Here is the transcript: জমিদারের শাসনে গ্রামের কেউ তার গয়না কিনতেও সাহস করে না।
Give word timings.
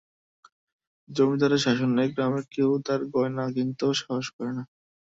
জমিদারের 1.09 1.61
শাসনে 1.65 2.03
গ্রামের 2.13 2.45
কেউ 2.53 2.69
তার 2.85 3.01
গয়না 3.13 3.43
কিনতেও 3.55 3.91
সাহস 3.99 4.27
করে 4.35 4.51
না। 4.57 4.63